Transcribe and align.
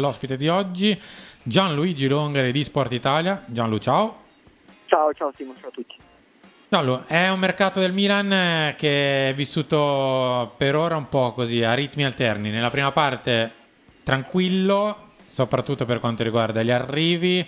L'ospite 0.00 0.36
di 0.36 0.48
oggi, 0.48 1.00
Gianluigi 1.44 2.08
Longari 2.08 2.50
di 2.50 2.64
Sport 2.64 2.90
Italia. 2.90 3.44
Gianlu, 3.46 3.78
ciao. 3.78 4.22
Ciao, 4.86 5.14
ciao 5.14 5.32
Simo, 5.36 5.54
ciao 5.60 5.68
a 5.68 5.70
tutti. 5.70 5.94
Gianlu, 6.68 7.04
è 7.06 7.28
un 7.28 7.38
mercato 7.38 7.78
del 7.78 7.92
Milan 7.92 8.32
eh, 8.32 8.74
che 8.76 9.28
è 9.28 9.34
vissuto 9.34 10.52
per 10.56 10.74
ora 10.74 10.96
un 10.96 11.08
po' 11.08 11.32
così, 11.32 11.62
a 11.62 11.74
ritmi 11.74 12.04
alterni. 12.04 12.50
Nella 12.50 12.70
prima 12.70 12.90
parte 12.90 13.52
tranquillo, 14.02 15.10
soprattutto 15.28 15.84
per 15.84 16.00
quanto 16.00 16.24
riguarda 16.24 16.64
gli 16.64 16.72
arrivi. 16.72 17.46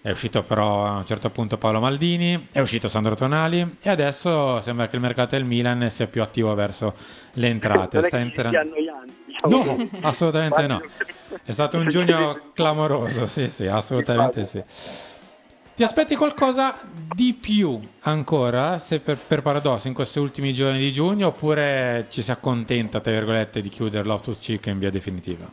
È 0.00 0.10
uscito 0.12 0.44
però 0.44 0.86
a 0.86 0.98
un 0.98 1.06
certo 1.06 1.28
punto 1.30 1.58
Paolo 1.58 1.80
Maldini, 1.80 2.46
è 2.52 2.60
uscito 2.60 2.86
Sandro 2.86 3.16
Tonali 3.16 3.78
e 3.82 3.90
adesso 3.90 4.60
sembra 4.60 4.86
che 4.86 4.94
il 4.94 5.02
mercato 5.02 5.34
del 5.34 5.44
Milan 5.44 5.90
sia 5.90 6.06
più 6.06 6.22
attivo 6.22 6.54
verso 6.54 6.94
le 7.32 7.48
entrate. 7.48 8.00
Sta 8.04 8.20
entrando... 8.20 8.60
Diciamo 9.26 9.64
no, 9.64 9.88
assolutamente 10.02 10.66
no. 10.68 10.80
È 11.44 11.52
stato 11.52 11.76
un 11.78 11.88
giugno 11.88 12.52
clamoroso, 12.54 13.26
sì, 13.26 13.48
sì, 13.48 13.66
assolutamente 13.66 14.44
sì. 14.44 14.62
Ti 15.74 15.84
aspetti 15.84 16.16
qualcosa 16.16 16.76
di 17.14 17.38
più 17.40 17.78
ancora, 18.00 18.78
se 18.78 18.98
per, 18.98 19.16
per, 19.16 19.42
paradosso, 19.42 19.86
in 19.86 19.94
questi 19.94 20.18
ultimi 20.18 20.52
giorni 20.52 20.78
di 20.78 20.92
giugno, 20.92 21.28
oppure 21.28 22.06
ci 22.08 22.22
si 22.22 22.32
accontenta, 22.32 22.98
tra 22.98 23.12
virgolette, 23.12 23.60
di 23.60 23.68
chiudere 23.68 24.04
Loftus 24.04 24.40
Cheek 24.40 24.66
in 24.66 24.80
via 24.80 24.90
definitiva? 24.90 25.48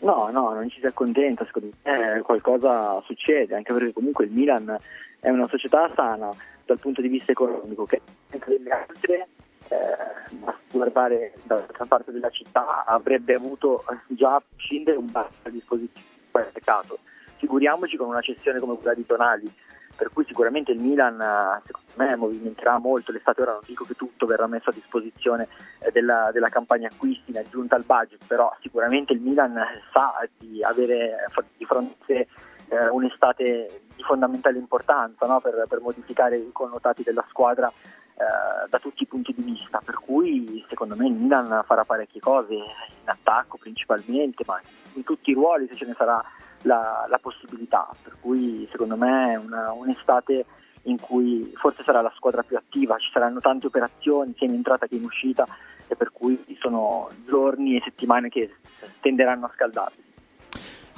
No, 0.00 0.28
no, 0.32 0.54
non 0.54 0.68
ci 0.68 0.80
si 0.80 0.86
accontenta, 0.86 1.44
secondo 1.44 1.70
me 1.84 2.20
qualcosa 2.22 3.00
succede, 3.04 3.54
anche 3.54 3.72
perché 3.72 3.92
comunque 3.92 4.24
il 4.24 4.32
Milan 4.32 4.76
è 5.20 5.28
una 5.28 5.46
società 5.48 5.88
sana 5.94 6.30
dal 6.64 6.78
punto 6.78 7.00
di 7.00 7.08
vista 7.08 7.30
economico, 7.30 7.84
che 7.84 8.00
anche 8.30 8.50
delle 8.50 8.70
altre 8.70 9.28
eh, 9.68 10.56
guardare 10.70 11.34
dall'altra 11.42 11.86
parte 11.86 12.12
della 12.12 12.30
città 12.30 12.84
avrebbe 12.84 13.34
avuto 13.34 13.84
già 14.06 14.36
a 14.36 14.42
prescindere 14.54 14.96
un 14.96 15.10
bar 15.10 15.28
a 15.42 15.50
disposizione 15.50 16.06
del 16.32 16.50
mercato. 16.52 16.98
Figuriamoci 17.36 17.96
con 17.96 18.08
una 18.08 18.20
cessione 18.20 18.58
come 18.58 18.76
quella 18.76 18.94
di 18.94 19.06
Tonali, 19.06 19.52
per 19.96 20.10
cui 20.12 20.24
sicuramente 20.26 20.72
il 20.72 20.80
Milan 20.80 21.60
secondo 21.64 21.90
me 21.96 22.14
movimenterà 22.16 22.78
molto 22.78 23.10
l'estate, 23.10 23.42
ora 23.42 23.52
non 23.52 23.62
dico 23.66 23.84
che 23.84 23.94
tutto 23.94 24.26
verrà 24.26 24.46
messo 24.46 24.70
a 24.70 24.72
disposizione 24.72 25.48
eh, 25.80 25.90
della, 25.90 26.30
della 26.32 26.48
campagna 26.48 26.88
acquisti 26.88 27.30
in 27.30 27.38
aggiunta 27.38 27.74
al 27.74 27.84
budget, 27.84 28.24
però 28.26 28.54
sicuramente 28.60 29.12
il 29.12 29.20
Milan 29.20 29.60
sa 29.92 30.26
di 30.38 30.62
avere 30.62 31.26
di 31.56 31.64
fronte 31.64 32.28
eh, 32.68 32.88
un'estate 32.88 33.82
di 33.96 34.02
fondamentale 34.02 34.58
importanza 34.58 35.26
no? 35.26 35.40
per, 35.40 35.64
per 35.68 35.80
modificare 35.80 36.36
i 36.36 36.50
connotati 36.52 37.02
della 37.02 37.24
squadra 37.28 37.72
eh, 38.18 38.68
da 38.68 38.80
tutti 38.80 39.04
i 39.04 39.06
punti 39.06 39.32
di 39.32 39.42
vista, 39.42 39.80
per 39.84 39.94
cui 39.94 40.64
secondo 40.68 40.96
me 40.96 41.06
il 41.06 41.12
Milan 41.12 41.62
farà 41.64 41.84
parecchie 41.84 42.20
cose, 42.20 42.54
in 42.54 42.64
attacco 43.04 43.58
principalmente, 43.58 44.42
ma 44.44 44.60
in 44.94 45.04
tutti 45.04 45.30
i 45.30 45.34
ruoli 45.34 45.68
se 45.68 45.76
ce 45.76 45.86
ne 45.86 45.94
sarà 45.96 46.20
la, 46.62 47.06
la 47.08 47.18
possibilità, 47.18 47.88
per 48.02 48.16
cui 48.20 48.66
secondo 48.72 48.96
me 48.96 49.34
è 49.34 49.36
una, 49.36 49.70
un'estate 49.70 50.46
in 50.82 50.98
cui 50.98 51.52
forse 51.54 51.84
sarà 51.84 52.00
la 52.00 52.12
squadra 52.16 52.42
più 52.42 52.56
attiva, 52.56 52.98
ci 52.98 53.08
saranno 53.12 53.38
tante 53.38 53.68
operazioni 53.68 54.34
sia 54.36 54.48
in 54.48 54.54
entrata 54.54 54.88
che 54.88 54.96
in 54.96 55.04
uscita 55.04 55.46
e 55.86 55.94
per 55.94 56.10
cui 56.10 56.42
sono 56.58 57.08
giorni 57.24 57.76
e 57.76 57.82
settimane 57.84 58.30
che 58.30 58.52
tenderanno 59.00 59.46
a 59.46 59.52
scaldarsi. 59.54 60.07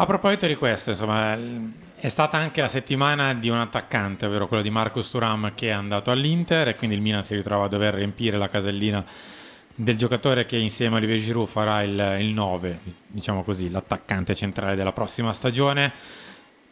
A 0.01 0.07
proposito 0.07 0.47
di 0.47 0.55
questo, 0.55 0.89
insomma, 0.93 1.37
è 1.97 2.09
stata 2.09 2.39
anche 2.39 2.63
la 2.63 2.69
settimana 2.69 3.35
di 3.35 3.51
un 3.51 3.59
attaccante, 3.59 4.25
ovvero 4.25 4.49
quello 4.49 4.63
di 4.63 4.71
Marcus 4.71 5.11
Turam 5.11 5.53
che 5.55 5.69
è 5.69 5.73
andato 5.73 6.11
all'Inter 6.11 6.69
e 6.69 6.75
quindi 6.75 6.97
il 6.97 7.03
Milan 7.03 7.23
si 7.23 7.35
ritrova 7.35 7.67
a 7.67 7.69
dover 7.69 7.93
riempire 7.93 8.39
la 8.39 8.49
casellina 8.49 9.05
del 9.75 9.99
giocatore 9.99 10.47
che 10.47 10.57
insieme 10.57 10.95
a 10.95 10.99
Olivier 11.01 11.19
Giroud 11.19 11.47
farà 11.47 11.83
il, 11.83 12.17
il 12.19 12.33
9, 12.33 12.79
diciamo 13.09 13.43
così, 13.43 13.69
l'attaccante 13.71 14.35
centrale 14.35 14.75
della 14.75 14.93
prossima 14.93 15.35
stagione. 15.35 15.93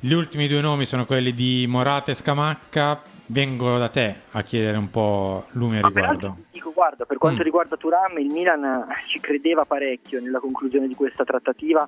Gli 0.01 0.13
ultimi 0.13 0.49
due 0.49 0.63
nomi 0.63 0.87
sono 0.87 1.05
quelli 1.05 1.35
di 1.35 1.67
Morata 1.69 2.11
e 2.11 2.15
Scamacca. 2.15 3.03
Vengo 3.27 3.77
da 3.77 3.91
te 3.91 4.15
a 4.31 4.41
chiedere 4.41 4.79
un 4.79 4.89
po' 4.89 5.45
lume 5.51 5.81
a 5.81 5.87
riguardo. 5.87 6.37
Dico, 6.51 6.73
guarda, 6.73 7.05
per 7.05 7.19
quanto 7.19 7.43
mm. 7.43 7.45
riguarda 7.45 7.77
Turam, 7.77 8.17
il 8.17 8.31
Milan 8.31 8.87
ci 9.09 9.21
credeva 9.21 9.67
parecchio 9.67 10.19
nella 10.19 10.39
conclusione 10.39 10.89
di 10.89 10.95
questa 10.95 11.25
trattativa 11.25 11.87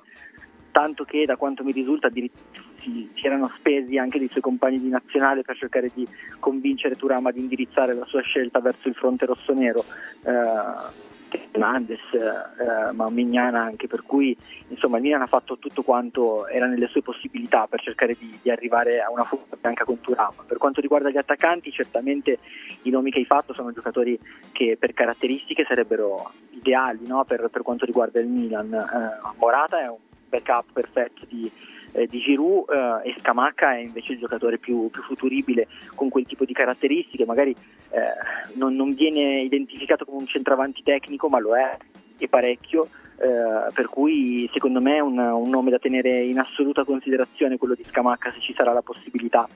tanto 0.71 1.03
che 1.03 1.25
da 1.25 1.35
quanto 1.35 1.63
mi 1.63 1.71
risulta 1.71 2.09
si, 2.11 2.29
si, 3.13 3.25
erano 3.25 3.51
spesi 3.57 3.97
anche 3.97 4.19
dei 4.19 4.29
suoi 4.29 4.41
compagni 4.41 4.79
di 4.79 4.89
nazionale 4.89 5.41
per 5.41 5.57
cercare 5.57 5.91
di 5.93 6.07
convincere 6.39 6.95
Turama 6.95 7.29
ad 7.29 7.37
indirizzare 7.37 7.93
la 7.93 8.05
sua 8.05 8.21
scelta 8.21 8.59
verso 8.59 8.87
il 8.87 8.95
fronte 8.95 9.25
rossonero. 9.25 9.83
Eh, 10.23 11.09
Fernandes, 11.51 11.99
eh, 12.13 12.91
ma 12.93 13.09
Mignana 13.09 13.61
anche, 13.61 13.87
per 13.87 14.03
cui 14.03 14.35
insomma 14.67 14.97
il 14.97 15.03
Milan 15.03 15.21
ha 15.21 15.27
fatto 15.27 15.57
tutto 15.57 15.83
quanto 15.83 16.47
era 16.47 16.65
nelle 16.65 16.87
sue 16.87 17.01
possibilità 17.01 17.67
per 17.67 17.81
cercare 17.81 18.15
di, 18.17 18.39
di 18.41 18.49
arrivare 18.49 19.01
a 19.01 19.11
una 19.11 19.23
fuga 19.23 19.57
bianca 19.59 19.83
con 19.83 19.99
Turama. 19.99 20.43
Per 20.45 20.57
quanto 20.57 20.81
riguarda 20.81 21.09
gli 21.09 21.17
attaccanti, 21.17 21.71
certamente 21.71 22.39
i 22.83 22.89
nomi 22.89 23.11
che 23.11 23.19
hai 23.19 23.25
fatto 23.25 23.53
sono 23.53 23.71
giocatori 23.71 24.19
che 24.51 24.77
per 24.79 24.93
caratteristiche 24.93 25.65
sarebbero 25.65 26.31
ideali 26.51 27.05
no? 27.05 27.23
per, 27.25 27.49
per, 27.49 27.61
quanto 27.61 27.85
riguarda 27.85 28.19
il 28.19 28.27
Milan. 28.27 28.73
Eh, 28.73 29.35
Morata 29.37 29.81
è 29.81 29.87
un 29.87 29.97
backup 30.31 30.71
perfetto 30.71 31.25
di, 31.27 31.51
eh, 31.91 32.07
di 32.07 32.19
Giroud 32.19 32.69
eh, 32.69 33.09
e 33.09 33.15
Scamacca 33.19 33.73
è 33.73 33.79
invece 33.79 34.13
il 34.13 34.19
giocatore 34.19 34.57
più, 34.57 34.89
più, 34.89 35.03
futuribile 35.03 35.67
con 35.93 36.09
quel 36.09 36.25
tipo 36.25 36.45
di 36.45 36.53
caratteristiche, 36.53 37.25
magari 37.25 37.51
eh, 37.51 38.55
non, 38.55 38.75
non, 38.75 38.93
viene 38.93 39.41
identificato 39.41 40.05
come 40.05 40.19
un 40.19 40.27
centravanti 40.27 40.81
tecnico 40.83 41.27
ma 41.27 41.39
lo 41.39 41.55
è 41.55 41.77
e 42.17 42.27
parecchio, 42.27 42.87
eh, 43.17 43.71
per 43.73 43.87
cui 43.87 44.49
secondo 44.53 44.79
me 44.79 44.97
è 44.97 44.99
un, 44.99 45.17
un, 45.17 45.49
nome 45.49 45.71
da 45.71 45.79
tenere 45.79 46.21
in 46.21 46.39
assoluta 46.39 46.83
considerazione 46.83 47.57
quello 47.57 47.73
di 47.73 47.83
Scamacca 47.83 48.31
se 48.31 48.39
ci 48.39 48.53
sarà 48.53 48.73
la 48.73 48.83
possibilità 48.83 49.47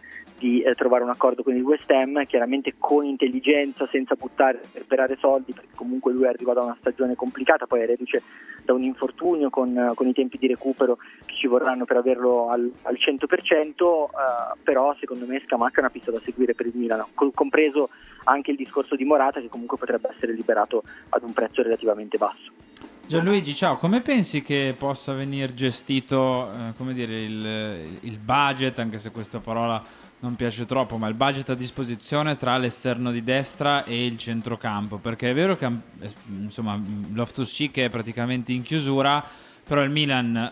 di 0.46 0.62
eh, 0.62 0.76
trovare 0.76 1.04
un 1.04 1.10
accordo 1.10 1.42
con 1.42 1.56
il 1.56 1.64
West 1.64 1.90
Ham, 1.90 2.24
chiaramente 2.28 2.76
con 2.78 3.04
intelligenza, 3.04 3.88
senza 3.92 4.14
buttare, 4.14 4.62
sperperare 4.66 5.18
soldi, 5.20 5.54
perché 5.54 5.74
comunque 5.74 6.14
lui 6.14 6.28
arriva 6.28 6.54
da 6.54 6.62
una 6.62 6.78
stagione 6.80 7.16
complicata, 7.16 7.66
poi 7.66 7.82
è 7.82 7.88
reduce 7.88 8.22
da 8.64 8.74
un 8.74 8.84
infortunio 8.84 9.50
con, 9.50 9.94
con 9.96 10.08
i 10.08 10.14
tempi 10.14 10.38
di 10.38 10.46
recupero 10.46 10.98
che 11.26 11.34
ci 11.34 11.48
vorranno 11.48 11.86
per 11.86 11.98
averlo 11.98 12.50
al, 12.50 12.72
al 12.84 12.96
100%, 12.96 13.26
eh, 13.26 14.58
però 14.62 14.96
secondo 15.00 15.26
me 15.26 15.42
Scamacca 15.44 15.78
è 15.78 15.80
una 15.80 15.90
pista 15.90 16.12
da 16.12 16.22
seguire 16.24 16.54
per 16.54 16.68
il 16.68 16.74
Milano, 16.76 17.10
compreso 17.34 17.90
anche 18.26 18.52
il 18.52 18.58
discorso 18.58 18.96
di 18.96 19.04
Morata 19.04 19.42
che 19.42 19.50
comunque 19.50 19.78
potrebbe 19.78 20.10
essere 20.16 20.34
liberato 20.34 20.84
ad 21.10 21.24
un 21.24 21.34
prezzo 21.34 21.64
relativamente 21.64 22.18
basso. 22.18 22.65
Gianluigi, 23.08 23.54
ciao, 23.54 23.78
come 23.78 24.02
pensi 24.02 24.42
che 24.42 24.74
possa 24.76 25.14
venire 25.14 25.54
gestito 25.54 26.50
eh, 26.52 26.94
dire, 26.94 27.24
il, 27.24 28.00
il 28.00 28.18
budget, 28.18 28.80
anche 28.80 28.98
se 28.98 29.12
questa 29.12 29.40
parola 29.40 29.80
non 30.22 30.36
piace 30.36 30.66
troppo, 30.66 30.98
ma 30.98 31.08
il 31.08 31.14
budget 31.14 31.52
a 31.52 31.54
disposizione 31.54 32.36
tra 32.36 32.58
l'esterno 32.58 33.12
di 33.12 33.24
destra 33.24 33.84
e 33.84 34.08
il 34.08 34.18
centrocampo, 34.18 34.98
perché 34.98 35.30
è 35.30 35.34
vero 35.36 35.56
che 35.56 35.70
insomma, 36.28 36.82
Loftus 37.14 37.54
Cheek 37.54 37.78
è 37.78 37.90
praticamente 37.90 38.54
in 38.54 38.64
chiusura, 38.64 39.24
però 39.64 39.84
il 39.84 39.92
Milan 39.92 40.52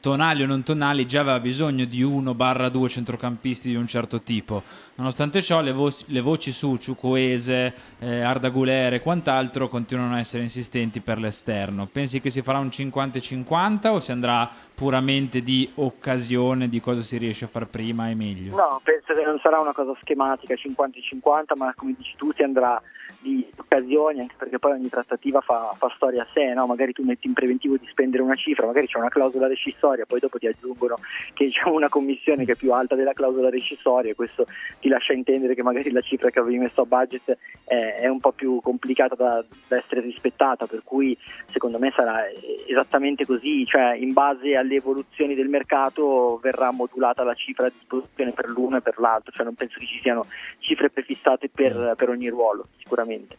tonali 0.00 0.42
o 0.42 0.46
non 0.46 0.62
tonali, 0.62 1.06
già 1.06 1.20
aveva 1.20 1.40
bisogno 1.40 1.84
di 1.84 2.02
1-2 2.02 2.88
centrocampisti 2.88 3.70
di 3.70 3.74
un 3.74 3.86
certo 3.86 4.20
tipo. 4.20 4.62
Nonostante 4.96 5.42
ciò, 5.42 5.60
le, 5.60 5.72
vo- 5.72 5.92
le 6.06 6.20
voci 6.20 6.52
su 6.52 6.76
Ciucoese, 6.76 7.74
eh, 7.98 8.20
Arda 8.20 8.50
Guler 8.50 8.94
e 8.94 9.00
quant'altro 9.00 9.68
continuano 9.68 10.14
a 10.14 10.18
essere 10.18 10.42
insistenti 10.42 11.00
per 11.00 11.18
l'esterno. 11.18 11.86
Pensi 11.90 12.20
che 12.20 12.30
si 12.30 12.42
farà 12.42 12.58
un 12.58 12.68
50-50 12.68 13.88
o 13.88 14.00
si 14.00 14.12
andrà 14.12 14.50
puramente 14.76 15.40
di 15.40 15.68
occasione 15.76 16.68
di 16.68 16.80
cosa 16.80 17.00
si 17.00 17.16
riesce 17.16 17.46
a 17.46 17.48
fare 17.48 17.64
prima 17.64 18.10
e 18.10 18.14
meglio? 18.14 18.54
No, 18.54 18.78
penso 18.84 19.14
che 19.14 19.24
non 19.24 19.38
sarà 19.42 19.58
una 19.58 19.72
cosa 19.72 19.96
schematica 20.02 20.54
50-50, 20.54 21.56
ma 21.56 21.72
come 21.74 21.94
dici 21.96 22.14
tu 22.16 22.30
si 22.34 22.42
andrà 22.42 22.80
di 23.20 23.46
occasioni, 23.56 24.20
anche 24.20 24.34
perché 24.36 24.58
poi 24.58 24.72
ogni 24.72 24.88
trattativa 24.88 25.40
fa, 25.40 25.74
fa 25.76 25.90
storia 25.96 26.22
a 26.22 26.26
sé, 26.32 26.52
no? 26.54 26.66
magari 26.66 26.92
tu 26.92 27.02
metti 27.02 27.26
in 27.26 27.32
preventivo 27.32 27.76
di 27.76 27.86
spendere 27.88 28.22
una 28.22 28.36
cifra, 28.36 28.66
magari 28.66 28.86
c'è 28.86 28.98
una 28.98 29.08
clausola 29.08 29.48
rescissoria, 29.48 30.04
poi 30.06 30.20
dopo 30.20 30.38
ti 30.38 30.46
aggiungono 30.46 30.98
che 31.32 31.50
c'è 31.50 31.68
una 31.68 31.88
commissione 31.88 32.44
che 32.44 32.52
è 32.52 32.56
più 32.56 32.72
alta 32.72 32.94
della 32.94 33.12
clausola 33.12 33.50
rescissoria 33.50 34.12
e 34.12 34.14
questo 34.14 34.46
ti 34.80 34.88
lascia 34.88 35.12
intendere 35.12 35.54
che 35.54 35.62
magari 35.62 35.90
la 35.90 36.00
cifra 36.02 36.30
che 36.30 36.38
avevi 36.38 36.58
messo 36.58 36.82
a 36.82 36.84
budget 36.84 37.36
è, 37.64 37.98
è 38.02 38.06
un 38.06 38.20
po' 38.20 38.32
più 38.32 38.60
complicata 38.60 39.14
da, 39.14 39.44
da, 39.66 39.76
essere 39.76 40.00
rispettata, 40.02 40.66
per 40.66 40.82
cui 40.84 41.16
secondo 41.50 41.78
me 41.78 41.92
sarà 41.94 42.22
esattamente 42.68 43.26
così, 43.26 43.64
cioè 43.66 43.94
in 43.94 44.12
base 44.12 44.56
alle 44.66 44.74
evoluzioni 44.76 45.34
del 45.34 45.48
mercato 45.48 46.38
verrà 46.42 46.70
modulata 46.72 47.22
la 47.22 47.34
cifra 47.34 47.66
a 47.66 47.70
disposizione 47.70 48.32
per 48.32 48.48
l'uno 48.48 48.76
e 48.76 48.82
per 48.82 48.98
l'altro, 48.98 49.32
cioè 49.32 49.44
non 49.44 49.54
penso 49.54 49.78
che 49.78 49.86
ci 49.86 50.00
siano 50.02 50.26
cifre 50.58 50.90
prefissate 50.90 51.48
per, 51.48 51.94
per 51.96 52.10
ogni 52.10 52.28
ruolo, 52.28 52.66
sicuramente. 52.76 53.36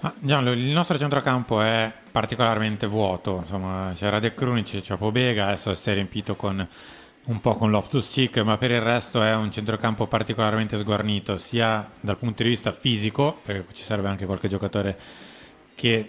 Ah, 0.00 0.12
Gianlo, 0.18 0.52
il 0.52 0.60
nostro 0.60 0.98
centrocampo 0.98 1.62
è 1.62 1.90
particolarmente 2.12 2.86
vuoto, 2.86 3.38
insomma, 3.40 3.92
c'era 3.94 4.20
De 4.20 4.34
Crunic, 4.34 4.80
c'è 4.80 4.96
Pobega, 4.96 5.46
adesso 5.46 5.74
si 5.74 5.90
è 5.90 5.94
riempito 5.94 6.36
con 6.36 6.68
un 7.24 7.40
po' 7.40 7.54
con 7.56 7.70
Loftus 7.70 8.12
Cheek, 8.12 8.38
ma 8.38 8.56
per 8.58 8.70
il 8.70 8.82
resto 8.82 9.22
è 9.22 9.34
un 9.34 9.50
centrocampo 9.50 10.06
particolarmente 10.06 10.76
sguarnito, 10.76 11.38
sia 11.38 11.88
dal 11.98 12.18
punto 12.18 12.42
di 12.42 12.50
vista 12.50 12.72
fisico, 12.72 13.38
perché 13.42 13.64
ci 13.72 13.82
serve 13.82 14.08
anche 14.08 14.26
qualche 14.26 14.48
giocatore 14.48 14.96
che 15.74 16.06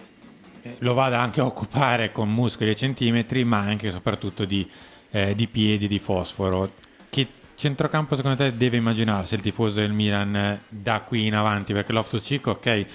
lo 0.78 0.94
vada 0.94 1.20
anche 1.20 1.40
a 1.40 1.44
occupare 1.44 2.12
con 2.12 2.32
muscoli 2.32 2.70
e 2.70 2.74
centimetri, 2.74 3.44
ma 3.44 3.58
anche 3.58 3.88
e 3.88 3.90
soprattutto 3.90 4.44
di, 4.44 4.68
eh, 5.10 5.34
di 5.34 5.46
piedi, 5.48 5.86
di 5.86 5.98
fosforo. 5.98 6.70
Che 7.08 7.26
centrocampo 7.54 8.14
secondo 8.14 8.36
te 8.36 8.56
deve 8.56 8.76
immaginarsi 8.76 9.34
il 9.34 9.40
tifoso 9.40 9.80
del 9.80 9.92
Milan 9.92 10.60
da 10.68 11.00
qui 11.00 11.26
in 11.26 11.34
avanti? 11.34 11.72
Perché 11.72 11.92
Loftus 11.92 12.24
Cheek, 12.24 12.46
ok, 12.46 12.86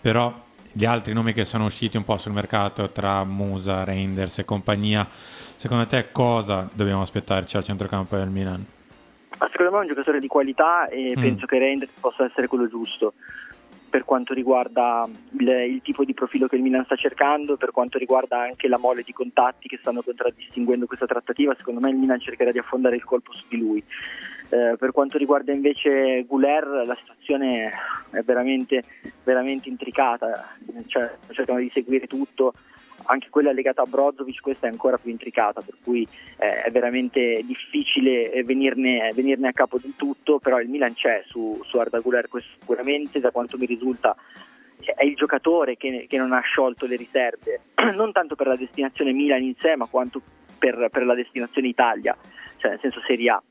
però 0.00 0.44
gli 0.72 0.84
altri 0.84 1.12
nomi 1.12 1.32
che 1.32 1.44
sono 1.44 1.64
usciti 1.64 1.96
un 1.96 2.04
po' 2.04 2.18
sul 2.18 2.32
mercato 2.32 2.90
tra 2.90 3.24
Musa, 3.24 3.84
Reinders 3.84 4.38
e 4.38 4.44
compagnia, 4.44 5.06
secondo 5.10 5.86
te 5.86 6.08
cosa 6.12 6.68
dobbiamo 6.72 7.02
aspettarci 7.02 7.56
al 7.56 7.64
centrocampo 7.64 8.16
del 8.16 8.28
Milan? 8.28 8.64
Secondo 9.50 9.72
me 9.72 9.78
è 9.78 9.80
un 9.80 9.88
giocatore 9.88 10.20
di 10.20 10.26
qualità 10.28 10.88
e 10.88 11.14
mm. 11.16 11.20
penso 11.20 11.46
che 11.46 11.58
Reinders 11.58 11.92
possa 11.98 12.24
essere 12.24 12.46
quello 12.46 12.68
giusto 12.68 13.14
per 13.96 14.04
quanto 14.04 14.34
riguarda 14.34 15.08
il, 15.38 15.48
il, 15.48 15.80
tipo 15.80 16.04
di 16.04 16.12
profilo 16.12 16.48
che 16.48 16.56
il 16.56 16.60
Milan 16.60 16.84
sta 16.84 16.96
cercando, 16.96 17.56
per 17.56 17.70
quanto 17.70 17.96
riguarda 17.96 18.38
anche 18.38 18.68
la 18.68 18.76
mole 18.76 19.00
di 19.02 19.14
contatti 19.14 19.68
che 19.68 19.78
stanno 19.78 20.02
contraddistinguendo 20.02 20.84
questa 20.84 21.06
trattativa, 21.06 21.54
secondo 21.56 21.80
me 21.80 21.88
il 21.88 21.96
Milan 21.96 22.20
cercherà 22.20 22.52
di 22.52 22.58
affondare 22.58 22.96
il 22.96 23.04
colpo 23.04 23.32
su 23.32 23.46
di 23.48 23.56
lui. 23.56 23.82
Eh, 24.50 24.76
per 24.78 24.92
quanto 24.92 25.16
riguarda 25.16 25.50
invece 25.50 26.24
Guler 26.24 26.84
la 26.84 26.94
situazione 27.00 27.72
è 28.10 28.20
veramente, 28.20 28.84
veramente 29.24 29.70
intricata, 29.70 30.46
cioè, 30.88 31.16
cercano 31.30 31.60
di 31.60 31.70
seguire 31.72 32.06
tutto, 32.06 32.52
anche 33.06 33.28
quella 33.30 33.52
legata 33.52 33.82
a 33.82 33.86
Brozovic 33.86 34.40
questa 34.40 34.66
è 34.66 34.70
ancora 34.70 34.98
più 34.98 35.10
intricata, 35.10 35.60
per 35.60 35.74
cui 35.82 36.06
eh, 36.38 36.62
è 36.62 36.70
veramente 36.70 37.42
difficile 37.44 38.42
venirne, 38.44 39.10
venirne, 39.14 39.48
a 39.48 39.52
capo 39.52 39.78
del 39.78 39.94
tutto, 39.96 40.38
però 40.38 40.60
il 40.60 40.68
Milan 40.68 40.94
c'è 40.94 41.22
su, 41.26 41.60
su 41.64 41.78
Arda 41.78 42.00
Guler 42.00 42.28
sicuramente, 42.58 43.20
da 43.20 43.30
quanto 43.30 43.56
mi 43.56 43.66
risulta 43.66 44.16
è 44.94 45.04
il 45.04 45.14
giocatore 45.14 45.76
che, 45.76 46.06
che, 46.08 46.18
non 46.18 46.32
ha 46.32 46.40
sciolto 46.40 46.86
le 46.86 46.96
riserve, 46.96 47.60
non 47.94 48.12
tanto 48.12 48.36
per 48.36 48.46
la 48.46 48.56
destinazione 48.56 49.12
Milan 49.12 49.42
in 49.42 49.54
sé, 49.58 49.74
ma 49.76 49.86
quanto 49.86 50.20
per, 50.58 50.88
per 50.90 51.04
la 51.04 51.14
destinazione 51.14 51.68
Italia, 51.68 52.16
cioè 52.58 52.70
nel 52.70 52.80
senso 52.80 53.00
Serie 53.06 53.30
A, 53.30 53.42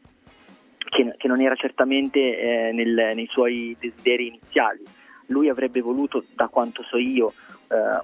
che, 0.77 1.15
che 1.17 1.27
non 1.27 1.41
era 1.41 1.55
certamente 1.55 2.19
eh, 2.19 2.71
nel, 2.71 3.11
nei 3.15 3.27
suoi 3.27 3.75
desideri 3.79 4.27
iniziali. 4.27 4.83
Lui 5.27 5.49
avrebbe 5.49 5.81
voluto, 5.81 6.23
da 6.35 6.47
quanto 6.47 6.83
so 6.83 6.97
io, 6.97 7.29
eh, 7.29 7.33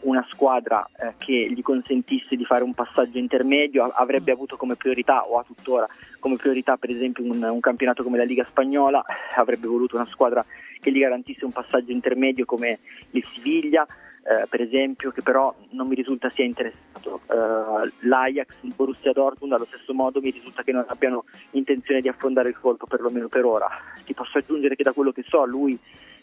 una 0.01 0.25
squadra 0.29 0.87
eh, 0.97 1.13
che 1.17 1.51
gli 1.53 1.61
consentisse 1.61 2.35
di 2.35 2.45
fare 2.45 2.63
un 2.63 2.73
passaggio 2.73 3.17
intermedio 3.17 3.83
avrebbe 3.83 4.31
avuto 4.31 4.57
come 4.57 4.75
priorità 4.75 5.25
o 5.25 5.37
ha 5.37 5.43
tuttora 5.43 5.87
come 6.21 6.35
priorità 6.35 6.77
per 6.77 6.91
esempio 6.91 7.23
un, 7.23 7.41
un, 7.43 7.59
campionato 7.59 8.03
come 8.03 8.17
la 8.17 8.23
Liga 8.23 8.45
Spagnola, 8.47 9.03
avrebbe 9.35 9.67
voluto 9.67 9.95
una 9.95 10.05
squadra 10.05 10.45
che 10.79 10.91
gli 10.91 10.99
garantisse 10.99 11.45
un 11.45 11.51
passaggio 11.51 11.91
intermedio 11.91 12.45
come 12.45 12.79
il 13.11 13.25
Siviglia, 13.33 13.85
eh, 14.23 14.45
per 14.47 14.61
esempio, 14.61 15.11
che 15.11 15.23
però 15.23 15.53
non 15.71 15.87
mi 15.87 15.95
risulta 15.95 16.29
sia 16.29 16.45
interessato. 16.45 17.21
Eh, 17.27 17.91
L'Ajax, 18.01 18.47
il 18.61 18.73
Borussia 18.75 19.11
Dortmund, 19.13 19.53
allo 19.53 19.65
stesso 19.65 19.93
modo 19.93 20.21
mi 20.21 20.29
risulta 20.29 20.63
che 20.63 20.71
non 20.71 20.85
abbiano 20.87 21.25
intenzione 21.51 22.01
di 22.01 22.07
affondare 22.07 22.49
il 22.49 22.59
colpo, 22.59 22.85
perlomeno 22.85 23.27
per 23.27 23.45
ora. 23.45 23.67
Ti 24.05 24.13
posso 24.13 24.37
aggiungere 24.37 24.75
che 24.75 24.83
da 24.83 24.93
quello 24.93 25.11
che 25.11 25.23
so 25.27 25.43
lui 25.45 25.77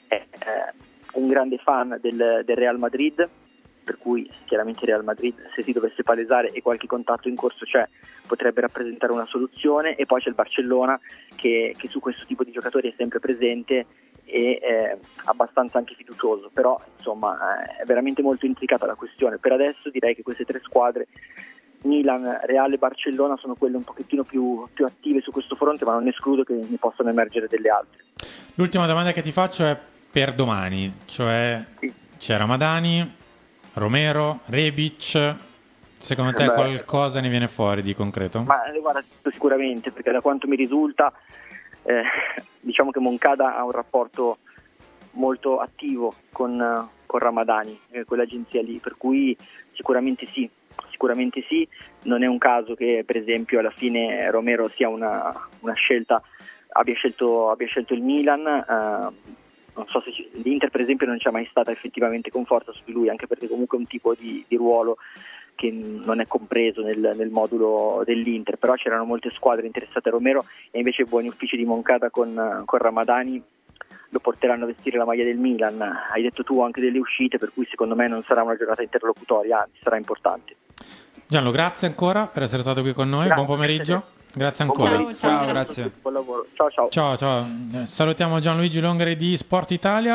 è 0.06 0.14
eh, 0.14 0.72
un 1.14 1.28
grande 1.28 1.58
fan 1.58 1.98
del, 2.00 2.42
del 2.44 2.56
Real 2.56 2.78
Madrid, 2.78 3.28
per 3.84 3.96
cui 3.96 4.30
chiaramente 4.44 4.80
il 4.84 4.90
Real 4.90 5.04
Madrid 5.04 5.34
se 5.54 5.62
si 5.62 5.72
dovesse 5.72 6.02
palesare 6.02 6.50
e 6.50 6.60
qualche 6.60 6.86
contatto 6.86 7.28
in 7.28 7.36
corso 7.36 7.64
c'è 7.64 7.88
potrebbe 8.26 8.60
rappresentare 8.60 9.12
una 9.12 9.24
soluzione 9.24 9.96
e 9.96 10.04
poi 10.04 10.20
c'è 10.20 10.28
il 10.28 10.34
Barcellona 10.34 11.00
che, 11.34 11.74
che 11.74 11.88
su 11.88 11.98
questo 11.98 12.26
tipo 12.26 12.44
di 12.44 12.50
giocatori 12.50 12.90
è 12.90 12.94
sempre 12.98 13.18
presente 13.18 13.86
e 14.24 14.60
eh, 14.62 14.98
abbastanza 15.24 15.78
anche 15.78 15.94
fiducioso, 15.94 16.50
però 16.52 16.78
insomma 16.98 17.62
eh, 17.62 17.82
è 17.82 17.84
veramente 17.86 18.20
molto 18.20 18.44
intricata 18.44 18.84
la 18.84 18.94
questione. 18.94 19.38
Per 19.38 19.52
adesso 19.52 19.88
direi 19.88 20.14
che 20.14 20.22
queste 20.22 20.44
tre 20.44 20.60
squadre, 20.62 21.06
Milan, 21.84 22.40
Real 22.42 22.70
e 22.70 22.76
Barcellona, 22.76 23.38
sono 23.38 23.54
quelle 23.54 23.78
un 23.78 23.84
pochettino 23.84 24.24
più, 24.24 24.66
più 24.74 24.84
attive 24.84 25.22
su 25.22 25.30
questo 25.30 25.56
fronte, 25.56 25.86
ma 25.86 25.92
non 25.92 26.06
escludo 26.08 26.44
che 26.44 26.52
ne 26.52 26.76
possano 26.78 27.08
emergere 27.08 27.48
delle 27.48 27.70
altre. 27.70 28.04
L'ultima 28.56 28.86
domanda 28.86 29.12
che 29.12 29.22
ti 29.22 29.32
faccio 29.32 29.64
è 29.64 29.78
per 30.18 30.34
domani, 30.34 30.92
cioè 31.04 31.64
sì. 31.78 31.92
c'è 32.18 32.36
Ramadani, 32.36 33.08
Romero, 33.74 34.40
Rebic, 34.46 35.36
secondo 35.96 36.32
te 36.32 36.46
Beh, 36.46 36.54
qualcosa 36.54 37.20
ne 37.20 37.28
viene 37.28 37.46
fuori 37.46 37.82
di 37.82 37.94
concreto? 37.94 38.42
Ma 38.42 38.64
eh, 38.64 38.80
guarda, 38.80 39.00
sicuramente, 39.30 39.92
perché 39.92 40.10
da 40.10 40.20
quanto 40.20 40.48
mi 40.48 40.56
risulta, 40.56 41.12
eh, 41.84 42.02
diciamo 42.58 42.90
che 42.90 42.98
Moncada 42.98 43.56
ha 43.56 43.62
un 43.62 43.70
rapporto 43.70 44.38
molto 45.12 45.60
attivo 45.60 46.12
con, 46.32 46.88
con 47.06 47.20
Ramadani, 47.20 47.78
eh, 47.90 48.04
quell'agenzia 48.04 48.60
lì, 48.60 48.78
per 48.78 48.96
cui 48.96 49.36
sicuramente 49.70 50.26
sì, 50.32 50.50
sicuramente 50.90 51.44
sì, 51.46 51.66
non 52.02 52.24
è 52.24 52.26
un 52.26 52.38
caso 52.38 52.74
che 52.74 53.04
per 53.06 53.16
esempio 53.16 53.60
alla 53.60 53.70
fine 53.70 54.28
Romero 54.32 54.68
sia 54.74 54.88
una, 54.88 55.32
una 55.60 55.74
scelta, 55.74 56.20
abbia 56.70 56.94
scelto, 56.94 57.52
abbia 57.52 57.68
scelto 57.68 57.94
il 57.94 58.02
Milan, 58.02 58.44
eh, 58.44 59.36
non 59.78 59.86
so 59.88 60.00
se 60.00 60.12
ci, 60.12 60.28
l'Inter 60.42 60.70
per 60.70 60.80
esempio 60.80 61.06
non 61.06 61.18
c'è 61.18 61.30
mai 61.30 61.46
stata 61.48 61.70
effettivamente 61.70 62.30
con 62.30 62.44
forza 62.44 62.72
su 62.72 62.82
di 62.84 62.92
lui, 62.92 63.08
anche 63.08 63.26
perché 63.26 63.48
comunque 63.48 63.78
è 63.78 63.80
un 63.80 63.86
tipo 63.86 64.14
di, 64.14 64.44
di 64.46 64.56
ruolo 64.56 64.98
che 65.54 65.70
non 65.72 66.20
è 66.20 66.26
compreso 66.26 66.82
nel, 66.82 67.14
nel, 67.16 67.30
modulo 67.30 68.02
dell'Inter, 68.04 68.58
però 68.58 68.74
c'erano 68.74 69.04
molte 69.04 69.30
squadre 69.34 69.66
interessate 69.66 70.08
a 70.08 70.12
Romero 70.12 70.44
e 70.70 70.78
invece 70.78 71.02
i 71.02 71.06
buoni 71.06 71.28
uffici 71.28 71.56
di 71.56 71.64
Moncada 71.64 72.10
con, 72.10 72.62
con 72.64 72.78
Ramadani 72.78 73.42
lo 74.10 74.20
porteranno 74.20 74.64
a 74.64 74.66
vestire 74.68 74.98
la 74.98 75.04
maglia 75.04 75.24
del 75.24 75.36
Milan. 75.36 75.80
Hai 75.80 76.22
detto 76.22 76.44
tu 76.44 76.62
anche 76.62 76.80
delle 76.80 76.98
uscite, 76.98 77.38
per 77.38 77.50
cui 77.52 77.66
secondo 77.68 77.94
me 77.94 78.06
non 78.06 78.22
sarà 78.22 78.42
una 78.42 78.56
giornata 78.56 78.82
interlocutoria, 78.82 79.62
anzi 79.62 79.78
sarà 79.82 79.96
importante. 79.96 80.56
Gianlo, 81.26 81.50
grazie 81.50 81.88
ancora 81.88 82.26
per 82.26 82.44
essere 82.44 82.62
stato 82.62 82.80
qui 82.80 82.92
con 82.92 83.08
noi, 83.08 83.26
grazie, 83.26 83.44
buon 83.44 83.56
pomeriggio. 83.56 84.04
Grazie 84.34 84.64
ancora. 84.64 84.90
Ciao, 84.90 85.14
ciao, 85.14 85.16
ciao 85.16 85.46
grazie. 85.46 85.90
Buon 86.02 86.14
lavoro. 86.14 86.46
Ciao, 86.54 86.70
ciao. 86.70 86.88
Ciao, 86.88 87.16
ciao. 87.16 87.46
Salutiamo 87.86 88.38
Gianluigi 88.40 88.80
Longari 88.80 89.16
di 89.16 89.36
Sport 89.36 89.70
Italia. 89.72 90.06